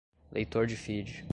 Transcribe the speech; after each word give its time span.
leitor 0.31 0.65
de 0.65 0.75
feed 0.75 1.23